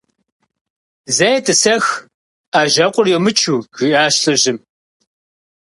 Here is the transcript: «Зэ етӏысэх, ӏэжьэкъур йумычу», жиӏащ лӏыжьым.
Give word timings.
«Зэ 1.15 1.27
етӏысэх, 1.37 1.85
ӏэжьэкъур 2.51 3.07
йумычу», 3.11 3.57
жиӏащ 3.77 4.13
лӏыжьым. 4.21 4.57